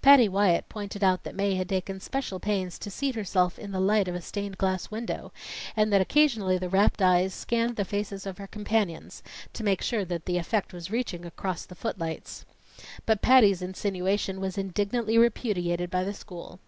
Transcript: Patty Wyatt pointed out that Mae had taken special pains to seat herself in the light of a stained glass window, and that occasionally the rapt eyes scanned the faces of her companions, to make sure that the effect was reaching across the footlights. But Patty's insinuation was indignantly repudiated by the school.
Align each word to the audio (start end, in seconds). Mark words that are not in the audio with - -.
Patty 0.00 0.26
Wyatt 0.26 0.70
pointed 0.70 1.04
out 1.04 1.22
that 1.24 1.34
Mae 1.34 1.54
had 1.56 1.68
taken 1.68 2.00
special 2.00 2.40
pains 2.40 2.78
to 2.78 2.90
seat 2.90 3.14
herself 3.14 3.58
in 3.58 3.72
the 3.72 3.78
light 3.78 4.08
of 4.08 4.14
a 4.14 4.22
stained 4.22 4.56
glass 4.56 4.90
window, 4.90 5.32
and 5.76 5.92
that 5.92 6.00
occasionally 6.00 6.56
the 6.56 6.70
rapt 6.70 7.02
eyes 7.02 7.34
scanned 7.34 7.76
the 7.76 7.84
faces 7.84 8.24
of 8.24 8.38
her 8.38 8.46
companions, 8.46 9.22
to 9.52 9.62
make 9.62 9.82
sure 9.82 10.06
that 10.06 10.24
the 10.24 10.38
effect 10.38 10.72
was 10.72 10.90
reaching 10.90 11.26
across 11.26 11.66
the 11.66 11.74
footlights. 11.74 12.46
But 13.04 13.20
Patty's 13.20 13.60
insinuation 13.60 14.40
was 14.40 14.56
indignantly 14.56 15.18
repudiated 15.18 15.90
by 15.90 16.04
the 16.04 16.14
school. 16.14 16.58